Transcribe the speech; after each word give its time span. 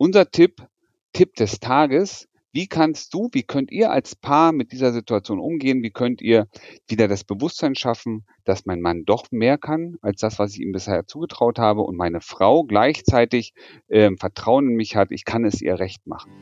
unser 0.00 0.30
Tipp, 0.30 0.66
Tipp 1.12 1.34
des 1.34 1.60
Tages, 1.60 2.26
wie 2.52 2.66
kannst 2.66 3.12
du, 3.12 3.28
wie 3.32 3.42
könnt 3.42 3.70
ihr 3.70 3.92
als 3.92 4.16
Paar 4.16 4.50
mit 4.50 4.72
dieser 4.72 4.92
Situation 4.92 5.38
umgehen? 5.38 5.82
Wie 5.82 5.90
könnt 5.90 6.20
ihr 6.22 6.48
wieder 6.88 7.06
das 7.06 7.22
Bewusstsein 7.22 7.76
schaffen, 7.76 8.24
dass 8.44 8.66
mein 8.66 8.80
Mann 8.80 9.04
doch 9.04 9.26
mehr 9.30 9.58
kann 9.58 9.96
als 10.00 10.20
das, 10.20 10.38
was 10.38 10.54
ich 10.54 10.60
ihm 10.60 10.72
bisher 10.72 11.06
zugetraut 11.06 11.58
habe 11.58 11.82
und 11.82 11.96
meine 11.96 12.22
Frau 12.22 12.64
gleichzeitig 12.64 13.52
äh, 13.88 14.10
Vertrauen 14.18 14.70
in 14.70 14.74
mich 14.74 14.96
hat, 14.96 15.12
ich 15.12 15.24
kann 15.24 15.44
es 15.44 15.60
ihr 15.60 15.78
recht 15.78 16.06
machen. 16.06 16.32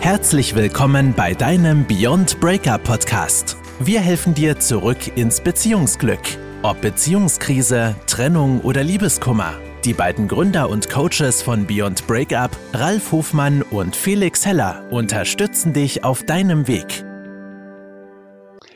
Herzlich 0.00 0.56
willkommen 0.56 1.14
bei 1.16 1.34
deinem 1.34 1.86
Beyond 1.86 2.40
Breakup 2.40 2.82
Podcast. 2.82 3.56
Wir 3.78 4.00
helfen 4.00 4.34
dir 4.34 4.58
zurück 4.58 5.16
ins 5.16 5.40
Beziehungsglück. 5.40 6.20
Ob 6.62 6.80
Beziehungskrise, 6.80 7.94
Trennung 8.06 8.60
oder 8.62 8.82
Liebeskummer. 8.82 9.54
Die 9.86 9.94
beiden 9.94 10.28
Gründer 10.28 10.68
und 10.68 10.90
Coaches 10.90 11.40
von 11.40 11.66
Beyond 11.66 12.06
Breakup, 12.06 12.50
Ralf 12.74 13.12
Hofmann 13.12 13.62
und 13.62 13.96
Felix 13.96 14.44
Heller, 14.44 14.86
unterstützen 14.90 15.72
dich 15.72 16.04
auf 16.04 16.22
deinem 16.22 16.68
Weg. 16.68 17.02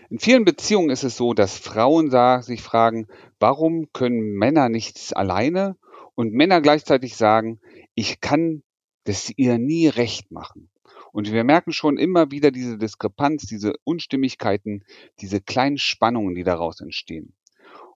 In 0.08 0.18
vielen 0.18 0.46
Beziehungen 0.46 0.88
ist 0.88 1.04
es 1.04 1.18
so, 1.18 1.34
dass 1.34 1.58
Frauen 1.58 2.10
sich 2.42 2.62
fragen, 2.62 3.06
warum 3.38 3.92
können 3.92 4.32
Männer 4.32 4.70
nichts 4.70 5.12
alleine 5.12 5.77
und 6.14 6.32
Männer 6.32 6.62
gleichzeitig 6.62 7.16
sagen, 7.16 7.60
ich 7.94 8.22
kann 8.22 8.62
das 9.05 9.30
ihr 9.36 9.58
nie 9.58 9.88
recht 9.88 10.30
machen. 10.30 10.70
Und 11.12 11.30
wir 11.30 11.44
merken 11.44 11.74
schon 11.74 11.98
immer 11.98 12.30
wieder 12.30 12.50
diese 12.50 12.78
Diskrepanz, 12.78 13.44
diese 13.44 13.74
Unstimmigkeiten, 13.84 14.84
diese 15.20 15.42
kleinen 15.42 15.77
Spannungen, 15.77 16.34
die 16.34 16.44
daraus 16.44 16.80
entstehen. 16.80 17.34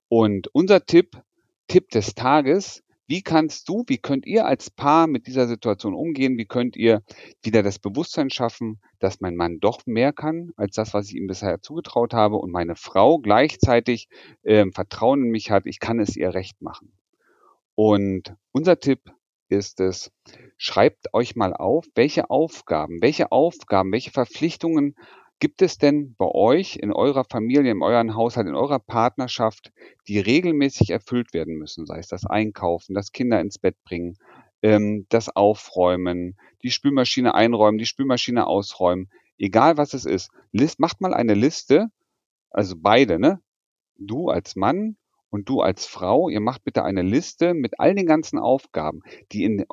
Und 0.09 0.49
unser 0.49 0.85
Tipp, 0.85 1.23
Tipp 1.69 1.89
des 1.89 2.15
Tages, 2.15 2.83
wie 3.09 3.23
kannst 3.23 3.69
du, 3.69 3.85
wie 3.87 3.97
könnt 3.97 4.27
ihr 4.27 4.47
als 4.47 4.71
Paar 4.71 5.07
mit 5.07 5.27
dieser 5.27 5.49
Situation 5.49 5.95
umgehen? 5.95 6.37
Wie 6.37 6.45
könnt 6.45 6.77
ihr 6.77 7.03
wieder 7.43 7.63
das 7.63 7.79
Bewusstsein 7.79 8.29
schaffen, 8.29 8.81
dass 8.99 9.21
mein 9.21 9.35
Mann 9.35 9.61
doch 9.61 9.87
mehr 9.87 10.13
kann 10.13 10.53
als 10.57 10.75
das, 10.75 10.93
was 10.93 11.09
ich 11.09 11.17
ihm 11.17 11.27
bisher 11.27 11.63
zugetraut 11.63 12.13
habe 12.13 12.37
und 12.37 12.51
meine 12.51 12.77
Frau 12.77 13.19
gleichzeitig 13.19 14.09
äh, 14.43 14.67
Vertrauen 14.73 15.25
in 15.25 15.31
mich 15.31 15.51
hat, 15.51 15.65
ich 15.65 15.81
kann 15.81 16.01
es 16.01 16.17
ihr 16.17 16.35
recht 16.35 16.61
machen. 16.61 16.93
Und 17.75 18.35
unser 18.53 18.79
Tipp 18.79 19.01
ist 19.49 19.81
es, 19.81 20.13
schreibt 20.59 21.15
euch 21.15 21.35
mal 21.35 21.55
auf, 21.55 21.87
welche 21.95 22.29
Aufgaben, 22.29 23.01
welche 23.01 23.33
Aufgaben, 23.33 23.91
welche 23.91 24.11
Verpflichtungen 24.11 24.95
Gibt 25.41 25.63
es 25.63 25.79
denn 25.79 26.17
bei 26.17 26.27
euch 26.27 26.77
in 26.77 26.93
eurer 26.93 27.25
Familie, 27.25 27.71
in 27.71 27.81
eurem 27.81 28.17
Haushalt, 28.17 28.49
in 28.49 28.57
eurer 28.57 28.81
Partnerschaft, 28.81 29.73
die 30.09 30.19
regelmäßig 30.19 30.91
erfüllt 30.91 31.33
werden 31.33 31.55
müssen? 31.55 31.87
Sei 31.87 31.99
es 31.99 32.09
das 32.09 32.27
Einkaufen, 32.27 32.95
das 32.95 33.13
Kinder 33.13 33.41
ins 33.41 33.59
Bett 33.59 33.77
bringen, 33.85 34.19
ähm, 34.63 35.07
das 35.11 35.29
Aufräumen, 35.29 36.37
die 36.63 36.73
Spülmaschine 36.73 37.35
einräumen, 37.35 37.79
die 37.79 37.87
Spülmaschine 37.87 38.49
ausräumen. 38.49 39.11
Egal 39.39 39.77
was 39.77 39.95
es 39.95 40.05
ist. 40.05 40.31
List, 40.51 40.81
macht 40.81 41.01
mal 41.01 41.15
eine 41.15 41.35
Liste, 41.35 41.89
also 42.51 42.75
beide, 42.77 43.21
ne? 43.21 43.41
Du 43.97 44.31
als 44.31 44.57
Mann 44.57 44.97
und 45.31 45.49
du 45.49 45.61
als 45.61 45.87
Frau, 45.87 46.29
ihr 46.29 46.41
macht 46.41 46.65
bitte 46.65 46.83
eine 46.85 47.03
Liste 47.03 47.55
mit 47.55 47.79
all 47.79 47.95
den 47.95 48.07
ganzen 48.07 48.41
Aufgaben, 48.41 49.03
die 49.31 49.45
in, 49.45 49.67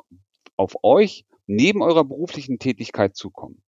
auf 0.56 0.76
euch 0.84 1.24
neben 1.48 1.82
eurer 1.82 2.04
beruflichen 2.04 2.60
Tätigkeit 2.60 3.16
zukommen. 3.16 3.62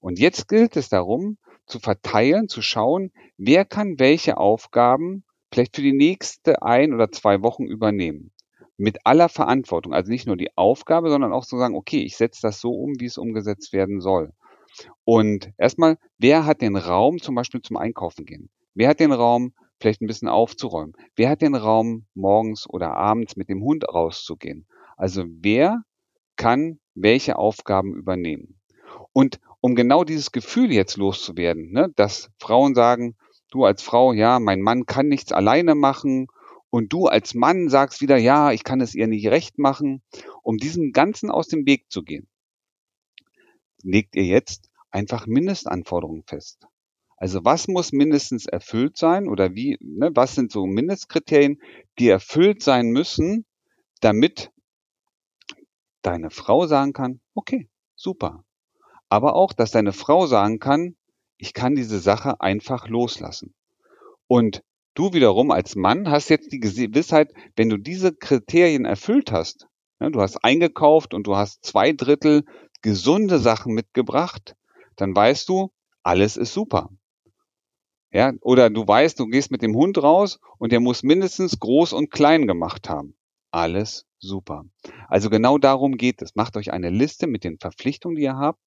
Und 0.00 0.18
jetzt 0.18 0.48
gilt 0.48 0.76
es 0.76 0.88
darum, 0.88 1.38
zu 1.66 1.78
verteilen, 1.78 2.48
zu 2.48 2.62
schauen, 2.62 3.12
wer 3.36 3.64
kann 3.64 3.98
welche 3.98 4.38
Aufgaben 4.38 5.24
vielleicht 5.52 5.76
für 5.76 5.82
die 5.82 5.92
nächste 5.92 6.62
ein 6.62 6.92
oder 6.92 7.10
zwei 7.10 7.42
Wochen 7.42 7.64
übernehmen. 7.64 8.32
Mit 8.76 9.04
aller 9.04 9.28
Verantwortung. 9.28 9.92
Also 9.92 10.10
nicht 10.10 10.26
nur 10.26 10.36
die 10.36 10.56
Aufgabe, 10.56 11.10
sondern 11.10 11.32
auch 11.32 11.44
zu 11.44 11.58
sagen, 11.58 11.74
okay, 11.74 12.02
ich 12.02 12.16
setze 12.16 12.40
das 12.42 12.60
so 12.60 12.72
um, 12.72 12.94
wie 12.98 13.06
es 13.06 13.18
umgesetzt 13.18 13.72
werden 13.72 14.00
soll. 14.00 14.32
Und 15.04 15.52
erstmal, 15.58 15.98
wer 16.18 16.46
hat 16.46 16.62
den 16.62 16.76
Raum 16.76 17.20
zum 17.20 17.34
Beispiel 17.34 17.60
zum 17.60 17.76
Einkaufen 17.76 18.24
gehen? 18.24 18.48
Wer 18.74 18.88
hat 18.88 19.00
den 19.00 19.12
Raum, 19.12 19.52
vielleicht 19.80 20.00
ein 20.00 20.06
bisschen 20.06 20.28
aufzuräumen? 20.28 20.94
Wer 21.16 21.30
hat 21.30 21.42
den 21.42 21.54
Raum, 21.54 22.06
morgens 22.14 22.68
oder 22.68 22.94
abends 22.94 23.36
mit 23.36 23.48
dem 23.48 23.62
Hund 23.62 23.86
rauszugehen? 23.88 24.66
Also 24.96 25.24
wer 25.26 25.82
kann 26.36 26.78
welche 26.94 27.36
Aufgaben 27.36 27.94
übernehmen? 27.94 28.60
Und 29.12 29.40
um 29.60 29.74
genau 29.74 30.04
dieses 30.04 30.32
Gefühl 30.32 30.72
jetzt 30.72 30.96
loszuwerden, 30.96 31.72
ne, 31.72 31.92
dass 31.96 32.30
Frauen 32.38 32.74
sagen, 32.74 33.16
du 33.50 33.64
als 33.64 33.82
Frau, 33.82 34.12
ja, 34.12 34.40
mein 34.40 34.60
Mann 34.60 34.86
kann 34.86 35.08
nichts 35.08 35.32
alleine 35.32 35.74
machen 35.74 36.28
und 36.70 36.92
du 36.92 37.06
als 37.06 37.34
Mann 37.34 37.68
sagst 37.68 38.00
wieder, 38.00 38.16
ja, 38.16 38.52
ich 38.52 38.64
kann 38.64 38.80
es 38.80 38.94
ihr 38.94 39.06
nicht 39.06 39.26
recht 39.28 39.58
machen, 39.58 40.02
um 40.42 40.56
diesen 40.56 40.92
Ganzen 40.92 41.30
aus 41.30 41.48
dem 41.48 41.66
Weg 41.66 41.90
zu 41.90 42.02
gehen, 42.02 42.28
legt 43.82 44.16
ihr 44.16 44.24
jetzt 44.24 44.70
einfach 44.90 45.26
Mindestanforderungen 45.26 46.24
fest. 46.26 46.66
Also 47.16 47.44
was 47.44 47.68
muss 47.68 47.92
mindestens 47.92 48.46
erfüllt 48.46 48.96
sein 48.96 49.28
oder 49.28 49.54
wie, 49.54 49.76
ne, 49.80 50.10
was 50.14 50.34
sind 50.34 50.50
so 50.50 50.64
Mindestkriterien, 50.64 51.60
die 51.98 52.08
erfüllt 52.08 52.62
sein 52.62 52.88
müssen, 52.88 53.44
damit 54.00 54.50
deine 56.00 56.30
Frau 56.30 56.66
sagen 56.66 56.94
kann, 56.94 57.20
okay, 57.34 57.68
super, 57.94 58.42
aber 59.10 59.34
auch, 59.34 59.52
dass 59.52 59.72
deine 59.72 59.92
Frau 59.92 60.26
sagen 60.26 60.58
kann, 60.60 60.96
ich 61.36 61.52
kann 61.52 61.74
diese 61.74 61.98
Sache 61.98 62.40
einfach 62.40 62.88
loslassen. 62.88 63.54
Und 64.26 64.62
du 64.94 65.12
wiederum 65.12 65.50
als 65.50 65.76
Mann 65.76 66.10
hast 66.10 66.30
jetzt 66.30 66.52
die 66.52 66.60
Gewissheit, 66.60 67.32
wenn 67.56 67.68
du 67.68 67.76
diese 67.76 68.14
Kriterien 68.14 68.84
erfüllt 68.84 69.32
hast, 69.32 69.66
ne, 69.98 70.10
du 70.10 70.20
hast 70.20 70.44
eingekauft 70.44 71.12
und 71.12 71.26
du 71.26 71.36
hast 71.36 71.64
zwei 71.64 71.92
Drittel 71.92 72.44
gesunde 72.82 73.38
Sachen 73.38 73.74
mitgebracht, 73.74 74.54
dann 74.96 75.14
weißt 75.14 75.48
du, 75.48 75.70
alles 76.02 76.36
ist 76.36 76.54
super. 76.54 76.90
Ja, 78.12 78.32
oder 78.40 78.70
du 78.70 78.86
weißt, 78.86 79.18
du 79.18 79.26
gehst 79.26 79.50
mit 79.50 79.62
dem 79.62 79.74
Hund 79.74 80.02
raus 80.02 80.40
und 80.58 80.72
der 80.72 80.80
muss 80.80 81.02
mindestens 81.02 81.58
groß 81.58 81.92
und 81.92 82.10
klein 82.10 82.46
gemacht 82.46 82.88
haben. 82.88 83.14
Alles 83.52 84.06
super. 84.20 84.64
Also 85.08 85.28
genau 85.28 85.58
darum 85.58 85.96
geht 85.96 86.22
es. 86.22 86.36
Macht 86.36 86.56
euch 86.56 86.72
eine 86.72 86.90
Liste 86.90 87.26
mit 87.26 87.42
den 87.42 87.58
Verpflichtungen, 87.58 88.16
die 88.16 88.22
ihr 88.22 88.36
habt 88.36 88.60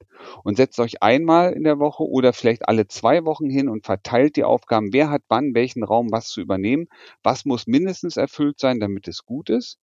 und 0.44 0.58
setzt 0.58 0.80
euch 0.80 1.02
einmal 1.02 1.54
in 1.54 1.64
der 1.64 1.80
Woche 1.80 2.04
oder 2.04 2.34
vielleicht 2.34 2.68
alle 2.68 2.88
zwei 2.88 3.24
Wochen 3.24 3.50
hin 3.50 3.70
und 3.70 3.86
verteilt 3.86 4.36
die 4.36 4.44
Aufgaben. 4.44 4.92
Wer 4.92 5.10
hat 5.10 5.24
wann 5.30 5.54
welchen 5.54 5.84
Raum 5.84 6.12
was 6.12 6.28
zu 6.28 6.42
übernehmen? 6.42 6.88
Was 7.24 7.46
muss 7.46 7.68
mindestens 7.68 8.18
erfüllt 8.18 8.60
sein, 8.60 8.80
damit 8.80 9.08
es 9.08 9.26
gut 9.26 9.50
ist? 9.50 9.80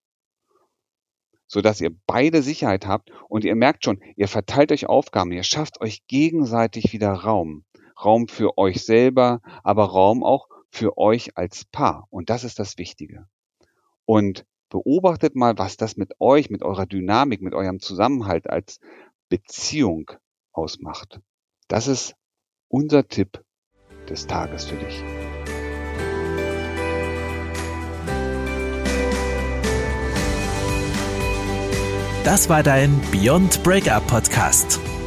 sodass 1.51 1.81
ihr 1.81 1.89
beide 2.05 2.43
Sicherheit 2.43 2.85
habt 2.85 3.11
und 3.27 3.43
ihr 3.43 3.55
merkt 3.55 3.83
schon, 3.83 3.99
ihr 4.15 4.27
verteilt 4.27 4.71
euch 4.71 4.85
Aufgaben, 4.85 5.31
ihr 5.31 5.43
schafft 5.43 5.81
euch 5.81 6.05
gegenseitig 6.07 6.93
wieder 6.93 7.11
Raum. 7.11 7.65
Raum 8.05 8.27
für 8.27 8.57
euch 8.57 8.85
selber, 8.85 9.41
aber 9.63 9.85
Raum 9.85 10.23
auch 10.23 10.47
für 10.69 10.97
euch 10.97 11.35
als 11.37 11.65
Paar. 11.65 12.07
Und 12.11 12.29
das 12.29 12.43
ist 12.43 12.59
das 12.59 12.77
Wichtige. 12.77 13.27
Und 14.05 14.45
beobachtet 14.69 15.35
mal, 15.35 15.57
was 15.57 15.77
das 15.77 15.97
mit 15.97 16.13
euch, 16.19 16.49
mit 16.49 16.63
eurer 16.63 16.85
Dynamik, 16.85 17.41
mit 17.41 17.53
eurem 17.53 17.79
Zusammenhalt 17.79 18.49
als 18.49 18.79
Beziehung 19.29 20.11
ausmacht. 20.51 21.19
Das 21.67 21.87
ist 21.87 22.15
unser 22.67 23.07
Tipp 23.07 23.43
des 24.09 24.27
Tages 24.27 24.65
für 24.65 24.77
dich. 24.77 25.03
Das 32.23 32.49
war 32.49 32.61
dein 32.61 33.01
Beyond 33.11 33.63
Breakup 33.63 34.05
Podcast. 34.05 34.79